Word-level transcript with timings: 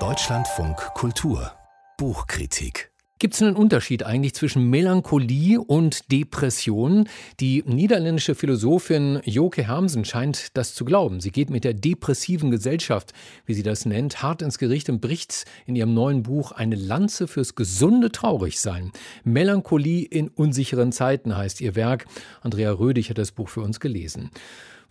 Deutschlandfunk 0.00 0.76
Kultur 0.94 1.52
Buchkritik 1.96 2.90
Gibt 3.20 3.34
es 3.34 3.42
einen 3.42 3.54
Unterschied 3.54 4.02
eigentlich 4.02 4.34
zwischen 4.34 4.68
Melancholie 4.68 5.60
und 5.60 6.10
Depression? 6.10 7.08
Die 7.38 7.62
niederländische 7.64 8.34
Philosophin 8.34 9.20
Joke 9.24 9.62
Hermsen 9.62 10.04
scheint 10.04 10.56
das 10.56 10.74
zu 10.74 10.84
glauben. 10.84 11.20
Sie 11.20 11.30
geht 11.30 11.50
mit 11.50 11.62
der 11.62 11.72
depressiven 11.72 12.50
Gesellschaft, 12.50 13.12
wie 13.46 13.54
sie 13.54 13.62
das 13.62 13.86
nennt, 13.86 14.24
hart 14.24 14.42
ins 14.42 14.58
Gericht 14.58 14.90
und 14.90 15.00
bricht 15.00 15.44
in 15.64 15.76
ihrem 15.76 15.94
neuen 15.94 16.24
Buch 16.24 16.50
eine 16.50 16.74
Lanze 16.74 17.28
fürs 17.28 17.54
gesunde 17.54 18.10
Traurigsein. 18.10 18.90
Melancholie 19.22 20.04
in 20.04 20.30
unsicheren 20.30 20.90
Zeiten 20.90 21.36
heißt 21.36 21.60
ihr 21.60 21.76
Werk. 21.76 22.06
Andrea 22.40 22.72
Rödig 22.72 23.08
hat 23.10 23.18
das 23.18 23.30
Buch 23.30 23.48
für 23.48 23.60
uns 23.60 23.78
gelesen. 23.78 24.32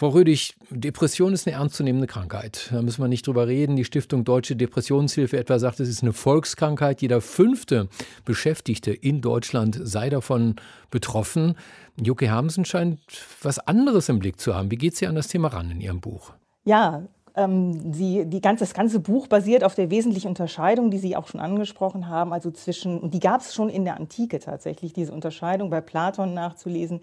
Frau 0.03 0.09
Rödig, 0.09 0.53
Depression 0.69 1.31
ist 1.31 1.47
eine 1.47 1.55
ernstzunehmende 1.55 2.07
Krankheit. 2.07 2.67
Da 2.73 2.81
müssen 2.81 3.01
wir 3.01 3.07
nicht 3.07 3.25
drüber 3.25 3.47
reden. 3.47 3.77
Die 3.77 3.85
Stiftung 3.85 4.25
Deutsche 4.25 4.57
Depressionshilfe 4.57 5.37
etwa 5.37 5.59
sagt, 5.59 5.79
es 5.79 5.87
ist 5.87 6.01
eine 6.01 6.11
Volkskrankheit. 6.11 7.01
Jeder 7.01 7.21
fünfte 7.21 7.87
Beschäftigte 8.25 8.91
in 8.91 9.21
Deutschland 9.21 9.79
sei 9.81 10.09
davon 10.09 10.57
betroffen. 10.91 11.55
Jucke 11.95 12.29
Hamsen 12.29 12.65
scheint 12.65 12.99
was 13.43 13.59
anderes 13.59 14.09
im 14.09 14.19
Blick 14.19 14.41
zu 14.41 14.53
haben. 14.53 14.71
Wie 14.71 14.75
geht 14.75 14.97
sie 14.97 15.07
an 15.07 15.15
das 15.15 15.29
Thema 15.29 15.47
ran 15.47 15.71
in 15.71 15.79
ihrem 15.79 16.01
Buch? 16.01 16.33
Ja, 16.65 17.07
ähm, 17.35 17.93
sie, 17.93 18.25
die 18.25 18.41
ganze, 18.41 18.63
das 18.63 18.73
ganze 18.73 18.99
Buch 18.99 19.27
basiert 19.27 19.63
auf 19.63 19.73
der 19.73 19.89
wesentlichen 19.89 20.27
Unterscheidung, 20.27 20.91
die 20.91 20.99
Sie 20.99 21.15
auch 21.15 21.27
schon 21.27 21.39
angesprochen 21.39 22.07
haben, 22.07 22.31
also 22.31 22.51
zwischen, 22.51 22.99
und 22.99 23.13
die 23.13 23.19
gab 23.19 23.41
es 23.41 23.53
schon 23.53 23.69
in 23.69 23.85
der 23.85 23.97
Antike 23.97 24.39
tatsächlich, 24.39 24.93
diese 24.93 25.11
Unterscheidung 25.11 25.69
bei 25.69 25.81
Platon 25.81 26.33
nachzulesen. 26.33 27.01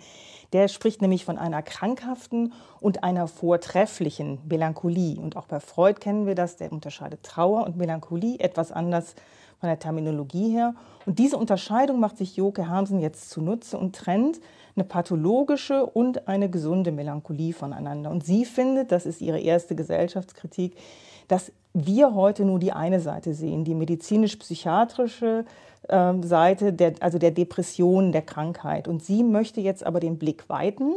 Der 0.53 0.69
spricht 0.69 1.03
nämlich 1.03 1.25
von 1.25 1.39
einer 1.39 1.63
krankhaften 1.63 2.53
und 2.81 3.03
einer 3.03 3.27
vortrefflichen 3.27 4.39
Melancholie. 4.49 5.19
Und 5.21 5.37
auch 5.37 5.47
bei 5.47 5.61
Freud 5.61 6.01
kennen 6.01 6.27
wir 6.27 6.35
das, 6.35 6.57
der 6.57 6.73
unterscheidet 6.73 7.23
Trauer 7.23 7.65
und 7.65 7.77
Melancholie 7.77 8.39
etwas 8.39 8.71
anders 8.73 9.15
von 9.61 9.69
der 9.69 9.79
Terminologie 9.79 10.51
her. 10.51 10.75
Und 11.07 11.19
diese 11.19 11.37
Unterscheidung 11.37 12.01
macht 12.01 12.17
sich 12.17 12.37
Joke 12.37 12.69
Hamsen 12.69 12.99
jetzt 12.99 13.31
zunutze 13.31 13.79
und 13.79 13.95
trennt 13.95 14.41
eine 14.75 14.85
pathologische 14.85 15.85
und 15.85 16.27
eine 16.29 16.49
gesunde 16.49 16.93
Melancholie 16.93 17.53
voneinander. 17.53 18.11
Und 18.11 18.25
sie 18.25 18.45
findet, 18.45 18.91
das 18.91 19.07
ist 19.07 19.21
ihre 19.21 19.39
erste 19.39 19.75
Gesellschaftskritik, 19.75 20.77
dass 21.29 21.53
wir 21.75 22.15
heute 22.15 22.45
nur 22.45 22.59
die 22.59 22.73
eine 22.73 23.01
Seite 23.01 23.35
sehen, 23.35 23.65
die 23.65 23.75
medizinisch-psychiatrische 23.75 25.45
äh, 25.89 26.15
Seite, 26.23 26.73
der, 26.73 26.95
also 27.01 27.19
der 27.19 27.31
Depression, 27.31 28.13
der 28.13 28.23
Krankheit. 28.23 28.89
Und 28.89 29.05
sie 29.05 29.23
möchte 29.23 29.61
jetzt 29.61 29.85
aber 29.85 30.01
den 30.01 30.19
Blick 30.19 30.49
weiten 30.49 30.95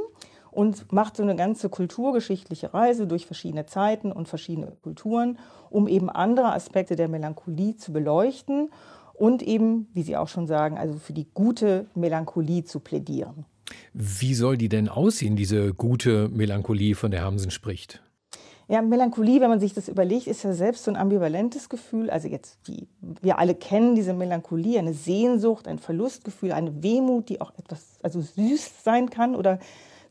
und 0.53 0.91
macht 0.91 1.17
so 1.17 1.23
eine 1.23 1.35
ganze 1.35 1.69
kulturgeschichtliche 1.69 2.73
Reise 2.73 3.07
durch 3.07 3.25
verschiedene 3.25 3.65
Zeiten 3.65 4.11
und 4.11 4.27
verschiedene 4.27 4.73
Kulturen, 4.81 5.39
um 5.69 5.87
eben 5.87 6.09
andere 6.09 6.53
Aspekte 6.53 6.95
der 6.95 7.07
Melancholie 7.07 7.75
zu 7.75 7.91
beleuchten 7.91 8.69
und 9.13 9.41
eben, 9.41 9.87
wie 9.93 10.03
Sie 10.03 10.17
auch 10.17 10.27
schon 10.27 10.47
sagen, 10.47 10.77
also 10.77 10.97
für 10.97 11.13
die 11.13 11.27
gute 11.33 11.87
Melancholie 11.95 12.63
zu 12.63 12.79
plädieren. 12.79 13.45
Wie 13.93 14.33
soll 14.33 14.57
die 14.57 14.69
denn 14.69 14.89
aussehen, 14.89 15.35
diese 15.35 15.73
gute 15.73 16.29
Melancholie, 16.29 16.95
von 16.95 17.11
der 17.11 17.23
Hamsen 17.23 17.51
spricht? 17.51 18.01
Ja, 18.67 18.81
Melancholie, 18.81 19.41
wenn 19.41 19.49
man 19.49 19.59
sich 19.59 19.73
das 19.73 19.89
überlegt, 19.89 20.27
ist 20.27 20.43
ja 20.43 20.53
selbst 20.53 20.85
so 20.85 20.91
ein 20.91 20.97
ambivalentes 20.97 21.67
Gefühl. 21.69 22.09
Also 22.09 22.27
jetzt, 22.27 22.57
die, 22.67 22.87
wir 23.21 23.37
alle 23.37 23.55
kennen 23.55 23.93
diese 23.93 24.13
Melancholie, 24.13 24.79
eine 24.79 24.93
Sehnsucht, 24.93 25.67
ein 25.67 25.79
Verlustgefühl, 25.79 26.53
eine 26.53 26.81
Wehmut, 26.81 27.29
die 27.29 27.41
auch 27.41 27.51
etwas, 27.57 27.99
also 28.01 28.21
süß 28.21 28.83
sein 28.83 29.09
kann 29.09 29.35
oder 29.35 29.59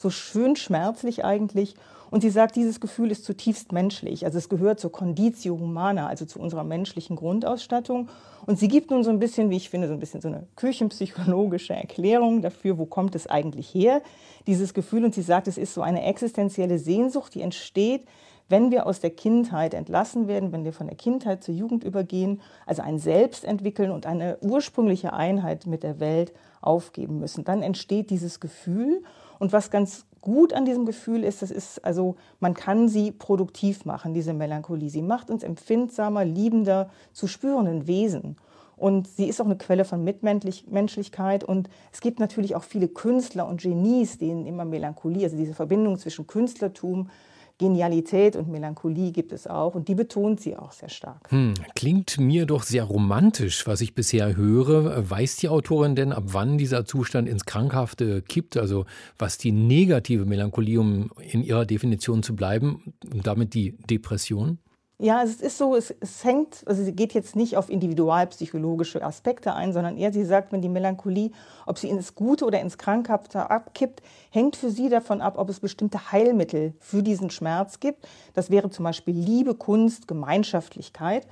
so 0.03 0.11
schön 0.11 0.57
schmerzlich 0.57 1.25
eigentlich. 1.25 1.75
Und 2.11 2.21
sie 2.21 2.29
sagt, 2.29 2.57
dieses 2.57 2.79
Gefühl 2.79 3.11
ist 3.11 3.25
zutiefst 3.25 3.73
menschlich. 3.73 4.27
Also 4.27 4.37
es 4.37 4.51
gehört 4.51 4.79
zur 4.79 4.93
Conditio 4.93 5.59
Humana, 5.59 6.09
also 6.09 6.27
zu 6.27 6.41
unserer 6.41 6.63
menschlichen 6.63 7.17
Grundausstattung. 7.17 8.11
Und 8.45 8.59
sie 8.59 8.69
gibt 8.69 8.91
nun 8.91 9.03
so 9.03 9.09
ein 9.09 9.19
bisschen, 9.19 9.49
wie 9.49 9.57
ich 9.57 9.71
finde, 9.71 9.89
so 9.89 9.95
ein 9.95 10.01
bisschen 10.01 10.21
so 10.21 10.29
eine 10.29 10.47
küchenpsychologische 10.57 11.73
Erklärung 11.73 12.43
dafür, 12.43 12.77
wo 12.77 12.85
kommt 12.85 13.15
es 13.15 13.27
eigentlich 13.27 13.73
her, 13.73 14.03
dieses 14.47 14.75
Gefühl. 14.75 15.07
Und 15.07 15.15
sie 15.15 15.23
sagt, 15.23 15.49
es 15.49 15.57
ist 15.57 15.73
so 15.73 15.81
eine 15.81 16.05
existenzielle 16.05 16.79
Sehnsucht, 16.79 17.35
die 17.35 17.41
entsteht, 17.41 18.03
wenn 18.51 18.71
wir 18.71 18.85
aus 18.87 19.01
der 19.01 19.11
Kindheit 19.11 19.73
entlassen 19.73 20.29
werden, 20.29 20.53
wenn 20.53 20.65
wir 20.65 20.75
von 20.75 20.89
der 20.89 20.97
Kindheit 20.97 21.43
zur 21.43 21.55
Jugend 21.55 21.83
übergehen, 21.83 22.43
also 22.67 22.83
ein 22.83 22.99
Selbst 22.99 23.45
entwickeln 23.45 23.91
und 23.91 24.05
eine 24.05 24.37
ursprüngliche 24.43 25.15
Einheit 25.15 25.67
mit 25.67 25.83
der 25.83 25.99
Welt 25.99 26.35
aufgeben 26.61 27.19
müssen, 27.19 27.45
dann 27.45 27.63
entsteht 27.63 28.11
dieses 28.11 28.41
Gefühl. 28.41 29.03
Und 29.43 29.53
was 29.53 29.73
ganz 29.73 30.07
gut 30.21 30.53
an 30.53 30.65
diesem 30.65 30.87
Gefühl 30.87 31.25
ist, 31.25 31.43
das 31.43 31.51
ist 31.51 31.85
also, 31.85 32.15
man 32.39 32.55
kann 32.55 32.87
sie 32.89 33.11
produktiv 33.11 33.85
machen, 33.85 34.15
diese 34.15 34.35
Melancholie. 34.35 34.89
Sie 34.89 35.03
macht 35.03 35.31
uns 35.31 35.43
empfindsamer, 35.43 36.25
liebender, 36.25 36.91
zu 37.13 37.27
spürenden 37.27 37.89
Wesen. 37.89 38.37
Und 38.77 39.09
sie 39.09 39.27
ist 39.27 39.41
auch 39.41 39.47
eine 39.47 39.59
Quelle 39.59 39.85
von 39.85 40.05
Mitmenschlichkeit. 40.05 41.43
Und 41.43 41.69
es 41.93 42.01
gibt 42.01 42.21
natürlich 42.21 42.55
auch 42.55 42.63
viele 42.63 42.87
Künstler 42.87 43.49
und 43.49 43.63
Genies, 43.63 44.17
denen 44.17 44.47
immer 44.47 44.65
Melancholie, 44.65 45.25
also 45.25 45.37
diese 45.37 45.55
Verbindung 45.55 45.99
zwischen 45.99 46.29
Künstlertum, 46.29 47.11
Genialität 47.59 48.37
und 48.37 48.49
Melancholie 48.49 49.13
gibt 49.13 49.33
es 49.33 49.47
auch 49.47 49.75
und 49.75 49.89
die 49.89 49.95
betont 49.95 50.41
sie 50.41 50.57
auch 50.57 50.73
sehr 50.73 50.89
stark. 50.89 51.31
Hm, 51.31 51.55
klingt 51.75 52.19
mir 52.19 52.47
doch 52.47 52.63
sehr 52.63 52.85
romantisch, 52.85 53.67
was 53.67 53.81
ich 53.81 53.95
bisher 53.95 54.37
höre. 54.37 55.09
Weiß 55.09 55.37
die 55.37 55.49
Autorin 55.49 55.95
denn, 55.95 56.13
ab 56.13 56.25
wann 56.27 56.59
dieser 56.59 56.85
Zustand 56.85 57.29
ins 57.29 57.45
Krankhafte 57.45 58.23
kippt? 58.23 58.57
Also 58.57 58.87
was 59.19 59.39
die 59.39 59.53
negative 59.53 60.25
Melancholie, 60.25 60.81
um 60.81 61.11
in 61.19 61.43
ihrer 61.43 61.67
Definition 61.67 62.23
zu 62.23 62.35
bleiben, 62.35 62.95
und 63.13 63.27
damit 63.27 63.55
die 63.55 63.77
Depression? 63.89 64.59
Ja, 64.99 65.23
es 65.25 65.41
ist 65.41 65.59
so, 65.59 65.75
es, 65.75 65.93
es, 66.01 66.23
hängt, 66.23 66.63
also 66.67 66.85
sie 66.85 66.93
geht 66.93 67.13
jetzt 67.13 67.35
nicht 67.35 67.57
auf 67.57 67.71
individualpsychologische 67.71 69.03
Aspekte 69.03 69.53
ein, 69.55 69.73
sondern 69.73 69.97
eher 69.97 70.13
sie 70.13 70.25
sagt, 70.25 70.53
wenn 70.53 70.63
die 70.63 70.69
Melancholie, 70.69 71.33
ob 71.67 71.79
sie 71.79 71.89
ins 71.89 72.15
Gute 72.15 72.45
oder 72.45 72.61
ins 72.61 72.79
Krankhafte 72.79 73.51
abkippt, 73.51 74.01
hängt 74.31 74.55
für 74.55 74.71
sie 74.71 74.89
davon 74.89 75.21
ab, 75.21 75.39
ob 75.39 75.49
es 75.49 75.59
bestimmte 75.59 76.13
Heilmittel 76.13 76.75
für 76.79 77.03
diesen 77.03 77.31
Schmerz 77.31 77.81
gibt. 77.81 78.07
Das 78.35 78.51
wäre 78.51 78.71
zum 78.71 78.85
Beispiel 78.85 79.15
Liebe, 79.15 79.57
Kunst, 79.57 80.07
Gemeinschaftlichkeit. 80.07 81.27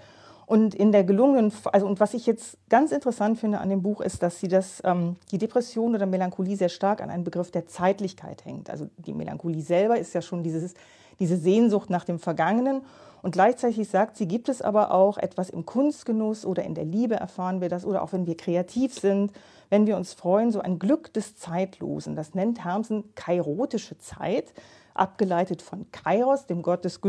Und 0.47 0.75
in 0.75 0.91
der 0.91 1.04
gelungenen, 1.04 1.53
also 1.66 1.87
und 1.87 2.00
was 2.00 2.12
ich 2.12 2.26
jetzt 2.26 2.59
ganz 2.69 2.91
interessant 2.91 3.38
finde 3.38 3.60
an 3.60 3.69
dem 3.69 3.82
Buch 3.82 4.00
ist, 4.00 4.20
dass 4.20 4.41
sie 4.41 4.49
das, 4.49 4.82
ähm, 4.84 5.15
die 5.31 5.38
Depression 5.38 5.94
oder 5.94 6.06
Melancholie 6.06 6.56
sehr 6.56 6.70
stark 6.70 7.00
an 7.00 7.09
einen 7.09 7.22
Begriff 7.22 7.53
der 7.53 7.69
Zeitlichkeit 7.69 8.44
hängt. 8.44 8.69
Also 8.69 8.88
die 8.97 9.12
Melancholie 9.12 9.62
selber 9.62 9.97
ist 9.97 10.12
ja 10.12 10.22
schon 10.22 10.43
dieses, 10.43 10.75
diese 11.20 11.37
Sehnsucht 11.37 11.88
nach 11.88 12.04
dem 12.04 12.19
Vergangenen. 12.19 12.82
Und 13.22 13.32
gleichzeitig 13.32 13.88
sagt 13.88 14.16
sie, 14.16 14.26
gibt 14.26 14.48
es 14.48 14.62
aber 14.62 14.92
auch 14.92 15.19
etwas 15.19 15.50
im 15.50 15.66
Kunstgenuss 15.66 16.47
oder 16.47 16.62
in 16.62 16.75
der 16.75 16.84
Liebe 16.84 17.16
erfahren 17.16 17.60
wir 17.60 17.69
das 17.69 17.84
oder 17.84 18.03
auch 18.03 18.12
wenn 18.12 18.26
wir 18.26 18.36
kreativ 18.36 18.98
sind, 18.98 19.32
wenn 19.69 19.86
wir 19.86 19.97
uns 19.97 20.12
freuen, 20.12 20.50
so 20.53 20.60
ein 20.60 20.78
Glück 20.78 21.12
des 21.12 21.36
Zeitlosen. 21.36 22.16
Das 22.16 22.34
nennt 22.34 22.64
Hermsen 22.64 23.14
kairotische 23.14 23.98
Zeit, 23.98 24.53
abgeleitet 24.94 25.62
von 25.62 25.86
Kairos, 25.92 26.47
dem 26.47 26.62
Gott 26.62 26.84
des, 26.84 27.00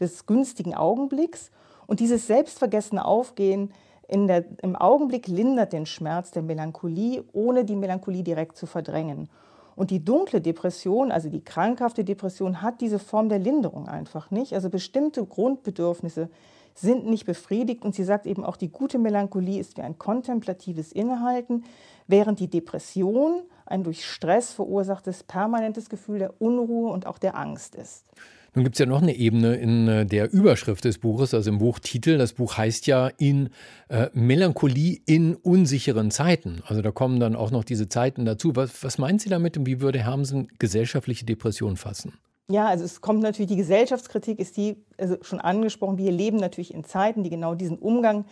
des 0.00 0.26
günstigen 0.26 0.74
Augenblicks. 0.74 1.50
Und 1.86 2.00
dieses 2.00 2.26
selbstvergessene 2.26 3.04
Aufgehen 3.04 3.72
der, 4.10 4.44
im 4.62 4.74
Augenblick 4.74 5.28
lindert 5.28 5.72
den 5.72 5.86
Schmerz 5.86 6.30
der 6.30 6.42
Melancholie, 6.42 7.24
ohne 7.32 7.64
die 7.64 7.76
Melancholie 7.76 8.22
direkt 8.22 8.56
zu 8.56 8.66
verdrängen. 8.66 9.28
Und 9.78 9.92
die 9.92 10.04
dunkle 10.04 10.40
Depression, 10.40 11.12
also 11.12 11.28
die 11.28 11.44
krankhafte 11.44 12.02
Depression, 12.02 12.62
hat 12.62 12.80
diese 12.80 12.98
Form 12.98 13.28
der 13.28 13.38
Linderung 13.38 13.86
einfach 13.86 14.32
nicht. 14.32 14.52
Also 14.52 14.70
bestimmte 14.70 15.24
Grundbedürfnisse 15.24 16.30
sind 16.74 17.06
nicht 17.06 17.26
befriedigt. 17.26 17.84
Und 17.84 17.94
sie 17.94 18.02
sagt 18.02 18.26
eben 18.26 18.44
auch, 18.44 18.56
die 18.56 18.72
gute 18.72 18.98
Melancholie 18.98 19.60
ist 19.60 19.76
wie 19.76 19.82
ein 19.82 19.96
kontemplatives 19.96 20.90
Innehalten, 20.90 21.62
während 22.08 22.40
die 22.40 22.50
Depression 22.50 23.42
ein 23.68 23.84
durch 23.84 24.04
Stress 24.04 24.52
verursachtes 24.52 25.22
permanentes 25.24 25.88
Gefühl 25.88 26.18
der 26.18 26.40
Unruhe 26.40 26.90
und 26.90 27.06
auch 27.06 27.18
der 27.18 27.36
Angst 27.36 27.74
ist. 27.74 28.04
Nun 28.54 28.64
gibt 28.64 28.76
es 28.76 28.80
ja 28.80 28.86
noch 28.86 29.02
eine 29.02 29.14
Ebene 29.14 29.56
in 29.56 29.88
äh, 29.88 30.06
der 30.06 30.32
Überschrift 30.32 30.84
des 30.84 30.98
Buches, 30.98 31.34
also 31.34 31.50
im 31.50 31.58
Buchtitel. 31.58 32.18
Das 32.18 32.32
Buch 32.32 32.56
heißt 32.56 32.86
ja 32.86 33.08
in 33.18 33.50
äh, 33.88 34.08
Melancholie 34.14 35.00
in 35.06 35.36
unsicheren 35.36 36.10
Zeiten. 36.10 36.62
Also 36.66 36.82
da 36.82 36.90
kommen 36.90 37.20
dann 37.20 37.36
auch 37.36 37.50
noch 37.50 37.62
diese 37.62 37.88
Zeiten 37.88 38.24
dazu. 38.24 38.56
Was, 38.56 38.82
was 38.82 38.98
meint 38.98 39.20
sie 39.20 39.28
damit 39.28 39.56
und 39.58 39.66
wie 39.66 39.80
würde 39.80 40.00
Hermsen 40.00 40.48
gesellschaftliche 40.58 41.26
Depression 41.26 41.76
fassen? 41.76 42.14
Ja, 42.50 42.66
also 42.66 42.84
es 42.84 43.02
kommt 43.02 43.20
natürlich, 43.20 43.50
die 43.50 43.56
Gesellschaftskritik 43.56 44.38
ist 44.38 44.56
die, 44.56 44.82
also 44.96 45.18
schon 45.20 45.40
angesprochen, 45.40 45.98
wir 45.98 46.10
leben 46.10 46.38
natürlich 46.38 46.72
in 46.72 46.82
Zeiten, 46.82 47.22
die 47.22 47.30
genau 47.30 47.54
diesen 47.54 47.78
Umgang 47.78 48.24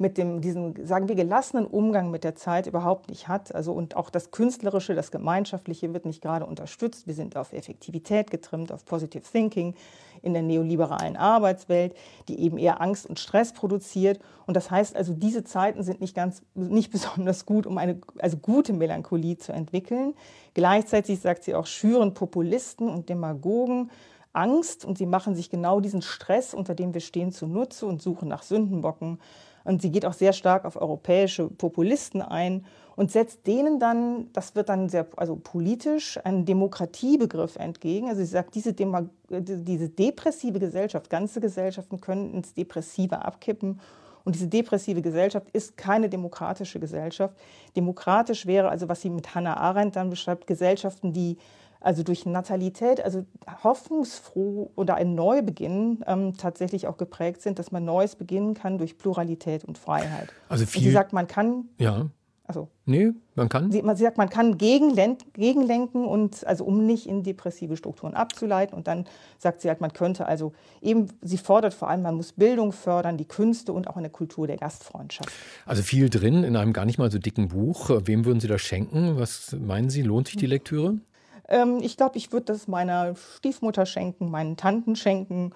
mit 0.00 0.16
dem, 0.16 0.40
diesen, 0.40 0.86
sagen 0.86 1.08
wir, 1.08 1.14
gelassenen 1.14 1.66
Umgang 1.66 2.10
mit 2.10 2.24
der 2.24 2.34
Zeit 2.34 2.66
überhaupt 2.66 3.10
nicht 3.10 3.28
hat. 3.28 3.54
Also 3.54 3.72
und 3.72 3.96
auch 3.96 4.08
das 4.08 4.30
Künstlerische, 4.30 4.94
das 4.94 5.10
Gemeinschaftliche 5.10 5.92
wird 5.92 6.06
nicht 6.06 6.22
gerade 6.22 6.46
unterstützt. 6.46 7.06
Wir 7.06 7.12
sind 7.12 7.36
auf 7.36 7.52
Effektivität 7.52 8.30
getrimmt, 8.30 8.72
auf 8.72 8.86
Positive 8.86 9.22
Thinking 9.22 9.74
in 10.22 10.32
der 10.32 10.42
neoliberalen 10.42 11.18
Arbeitswelt, 11.18 11.94
die 12.28 12.40
eben 12.40 12.56
eher 12.56 12.80
Angst 12.80 13.06
und 13.06 13.18
Stress 13.18 13.52
produziert. 13.52 14.20
Und 14.46 14.56
das 14.56 14.70
heißt 14.70 14.96
also, 14.96 15.12
diese 15.12 15.44
Zeiten 15.44 15.82
sind 15.82 16.00
nicht 16.00 16.14
ganz, 16.14 16.42
nicht 16.54 16.90
besonders 16.92 17.44
gut, 17.44 17.66
um 17.66 17.76
eine 17.76 18.00
also 18.20 18.38
gute 18.38 18.72
Melancholie 18.72 19.36
zu 19.36 19.52
entwickeln. 19.52 20.14
Gleichzeitig 20.54 21.20
sagt 21.20 21.44
sie 21.44 21.54
auch, 21.54 21.66
schüren 21.66 22.14
Populisten 22.14 22.88
und 22.88 23.10
Demagogen 23.10 23.90
Angst 24.32 24.84
und 24.84 24.96
sie 24.96 25.06
machen 25.06 25.34
sich 25.34 25.50
genau 25.50 25.80
diesen 25.80 26.02
Stress, 26.02 26.54
unter 26.54 26.74
dem 26.74 26.94
wir 26.94 27.00
stehen, 27.00 27.32
zunutze 27.32 27.84
und 27.86 28.00
suchen 28.00 28.28
nach 28.28 28.42
Sündenbocken. 28.42 29.18
Und 29.64 29.82
sie 29.82 29.90
geht 29.90 30.06
auch 30.06 30.12
sehr 30.12 30.32
stark 30.32 30.64
auf 30.64 30.76
europäische 30.76 31.48
Populisten 31.48 32.22
ein 32.22 32.64
und 32.96 33.10
setzt 33.10 33.46
denen 33.46 33.78
dann, 33.78 34.30
das 34.32 34.54
wird 34.54 34.68
dann 34.68 34.88
sehr 34.88 35.06
also 35.16 35.36
politisch, 35.36 36.18
einen 36.24 36.44
Demokratiebegriff 36.44 37.56
entgegen. 37.56 38.08
Also 38.08 38.20
sie 38.20 38.30
sagt, 38.30 38.54
diese, 38.54 38.72
Demo 38.72 39.08
diese 39.30 39.88
depressive 39.88 40.58
Gesellschaft, 40.58 41.08
ganze 41.08 41.40
Gesellschaften 41.40 42.00
können 42.00 42.34
ins 42.34 42.52
Depressive 42.52 43.24
abkippen. 43.24 43.80
Und 44.24 44.34
diese 44.34 44.48
depressive 44.48 45.00
Gesellschaft 45.00 45.48
ist 45.52 45.76
keine 45.76 46.08
demokratische 46.08 46.78
Gesellschaft. 46.78 47.34
Demokratisch 47.74 48.44
wäre 48.44 48.68
also, 48.68 48.88
was 48.88 49.00
sie 49.00 49.10
mit 49.10 49.34
Hannah 49.34 49.56
Arendt 49.56 49.96
dann 49.96 50.10
beschreibt, 50.10 50.46
Gesellschaften, 50.46 51.12
die 51.12 51.38
also 51.80 52.02
durch 52.02 52.26
Natalität, 52.26 53.02
also 53.02 53.24
hoffnungsfroh 53.64 54.70
oder 54.76 54.94
ein 54.94 55.14
Neubeginn 55.14 56.04
ähm, 56.06 56.36
tatsächlich 56.36 56.86
auch 56.86 56.98
geprägt 56.98 57.42
sind, 57.42 57.58
dass 57.58 57.72
man 57.72 57.84
Neues 57.84 58.16
beginnen 58.16 58.54
kann 58.54 58.78
durch 58.78 58.98
Pluralität 58.98 59.64
und 59.64 59.78
Freiheit. 59.78 60.28
Also 60.48 60.66
viel, 60.66 60.82
und 60.82 60.84
sie 60.84 60.92
sagt, 60.92 61.12
man 61.12 61.26
kann. 61.26 61.68
Ja. 61.78 62.06
Also, 62.44 62.66
nee, 62.84 63.12
man 63.36 63.48
kann. 63.48 63.70
Sie, 63.70 63.80
sie 63.80 64.02
sagt, 64.02 64.18
man 64.18 64.28
kann 64.28 64.58
gegenlenken 64.58 66.04
und 66.04 66.44
also 66.48 66.64
um 66.64 66.84
nicht 66.84 67.06
in 67.06 67.22
depressive 67.22 67.76
Strukturen 67.76 68.14
abzuleiten. 68.14 68.76
Und 68.76 68.88
dann 68.88 69.06
sagt 69.38 69.60
sie 69.60 69.68
halt, 69.68 69.80
man 69.80 69.92
könnte 69.92 70.26
also 70.26 70.52
eben, 70.82 71.06
sie 71.22 71.38
fordert 71.38 71.74
vor 71.74 71.88
allem, 71.88 72.02
man 72.02 72.16
muss 72.16 72.32
Bildung 72.32 72.72
fördern, 72.72 73.16
die 73.16 73.24
Künste 73.24 73.72
und 73.72 73.86
auch 73.86 73.96
eine 73.96 74.10
Kultur 74.10 74.48
der 74.48 74.56
Gastfreundschaft. 74.56 75.30
Also 75.64 75.84
viel 75.84 76.10
drin 76.10 76.42
in 76.42 76.56
einem 76.56 76.72
gar 76.72 76.86
nicht 76.86 76.98
mal 76.98 77.08
so 77.08 77.20
dicken 77.20 77.48
Buch. 77.50 77.88
Wem 78.04 78.24
würden 78.24 78.40
Sie 78.40 78.48
das 78.48 78.62
schenken? 78.62 79.16
Was 79.16 79.56
meinen 79.56 79.88
Sie? 79.88 80.02
Lohnt 80.02 80.26
sich 80.26 80.36
die 80.36 80.46
Lektüre? 80.46 80.98
Ähm, 81.50 81.78
ich 81.82 81.96
glaube, 81.96 82.16
ich 82.16 82.32
würde 82.32 82.46
das 82.46 82.68
meiner 82.68 83.14
Stiefmutter 83.36 83.84
schenken, 83.84 84.30
meinen 84.30 84.56
Tanten 84.56 84.96
schenken. 84.96 85.52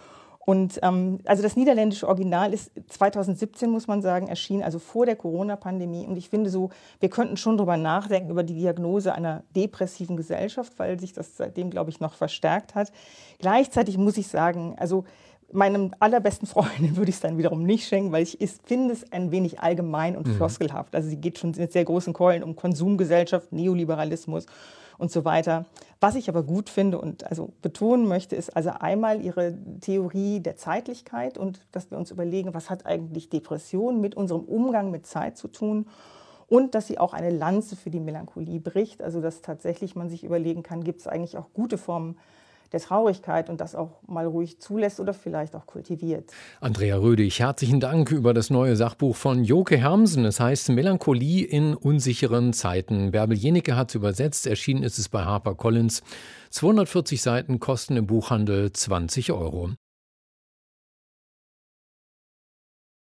Und 0.47 0.79
ähm, 0.83 1.21
also 1.25 1.43
das 1.43 1.57
niederländische 1.57 2.07
Original 2.07 2.53
ist 2.53 2.71
2017, 2.89 3.71
muss 3.71 3.87
man 3.87 4.03
sagen, 4.03 4.29
erschienen, 4.29 4.63
also 4.63 4.79
vor 4.79 5.07
der 5.07 5.17
Corona-Pandemie. 5.17 6.07
Und 6.07 6.19
ich 6.19 6.29
finde 6.29 6.51
so, 6.51 6.69
wir 7.01 7.09
könnten 7.09 7.39
schon 7.39 7.57
darüber 7.57 7.79
nachdenken, 7.79 8.31
über 8.31 8.43
die 8.43 8.55
Diagnose 8.55 9.15
einer 9.15 9.43
depressiven 9.57 10.19
Gesellschaft, 10.19 10.75
weil 10.77 11.01
sich 11.01 11.15
das 11.15 11.39
seitdem, 11.39 11.71
glaube 11.71 11.89
ich, 11.89 12.01
noch 12.01 12.13
verstärkt 12.13 12.75
hat. 12.75 12.93
Gleichzeitig 13.39 13.97
muss 13.97 14.19
ich 14.19 14.29
sagen, 14.29 14.77
also 14.79 15.05
meinem 15.55 15.95
allerbesten 16.01 16.47
Freundin 16.47 16.97
würde 16.97 17.11
ich 17.11 17.17
es 17.17 17.21
dann 17.21 17.39
wiederum 17.39 17.63
nicht 17.63 17.87
schenken, 17.87 18.13
weil 18.13 18.23
ich 18.23 18.39
finde 18.65 18.93
es 18.93 19.11
ein 19.13 19.31
wenig 19.31 19.61
allgemein 19.61 20.17
und 20.17 20.27
mhm. 20.27 20.35
floskelhaft. 20.35 20.95
Also 20.95 21.09
sie 21.09 21.17
geht 21.17 21.39
schon 21.39 21.53
mit 21.57 21.73
sehr 21.73 21.85
großen 21.85 22.13
Keulen 22.13 22.43
um 22.43 22.57
Konsumgesellschaft, 22.57 23.53
Neoliberalismus 23.53 24.47
und 24.99 25.11
so 25.11 25.25
weiter. 25.25 25.67
Was 26.01 26.15
ich 26.15 26.29
aber 26.29 26.43
gut 26.43 26.69
finde 26.69 26.99
und 26.99 27.27
also 27.27 27.53
betonen 27.63 28.07
möchte, 28.07 28.37
ist 28.37 28.57
also 28.57 28.71
einmal 28.71 29.21
ihre 29.21 29.55
Theorie 29.81 30.41
der 30.41 30.57
Zeitlichkeit 30.57 31.39
und 31.39 31.61
dass 31.73 31.91
wir 31.91 31.99
uns 31.99 32.11
überlegen, 32.11 32.55
was 32.55 32.71
hat 32.71 32.87
eigentlich 32.87 33.31
Depression 33.31 34.01
mit 34.01 34.15
unserem 34.15 34.43
Umgang 34.43 34.91
mit 34.91 35.07
Zeit 35.07 35.37
zu 35.37 35.49
tun 35.49 35.87
und 36.47 36.75
dass 36.75 36.87
sie 36.87 36.99
auch 36.99 37.15
eine 37.15 37.31
Lanze 37.31 37.75
für 37.77 37.91
die 37.91 38.01
Melancholie 38.01 38.61
bricht, 38.61 39.03
also 39.03 39.21
dass 39.21 39.41
tatsächlich 39.41 39.97
man 39.97 40.11
sich 40.11 40.25
überlegen 40.25 40.63
kann, 40.63 40.85
gibt 40.85 41.01
es 41.01 41.07
eigentlich 41.07 41.39
auch 41.39 41.47
gute 41.55 41.79
Formen 41.79 42.17
der 42.75 42.81
Traurigkeit 42.81 43.49
und 43.49 43.61
das 43.61 43.75
auch 43.75 44.03
mal 44.07 44.27
ruhig 44.27 44.61
zulässt 44.61 45.01
oder 45.01 45.15
vielleicht 45.15 45.55
auch 45.55 45.67
kultiviert. 45.67 46.31
Andrea 46.61 46.97
Rödig, 46.97 47.39
herzlichen 47.39 47.81
Dank 47.81 48.11
über 48.11 48.35
das 48.35 48.51
neue 48.51 48.77
Sachbuch 48.77 49.17
von 49.17 49.45
Joke 49.45 49.77
Hermsen. 49.77 50.25
Es 50.25 50.41
heißt 50.41 50.71
Melancholie 50.71 51.45
in 51.45 51.75
unsicheren 51.75 52.53
Zeiten. 52.53 53.13
Bärbel 53.13 53.37
Jenecke 53.37 53.77
hat 53.77 53.91
es 53.91 53.95
übersetzt. 53.95 54.47
Erschienen 54.47 54.83
ist 54.83 54.99
es 54.99 55.09
bei 55.09 55.25
HarperCollins. 55.25 56.03
240 56.51 57.23
Seiten 57.23 57.61
kosten 57.61 57.97
im 57.97 58.07
Buchhandel 58.07 58.73
20 58.73 59.33
Euro. 59.33 59.71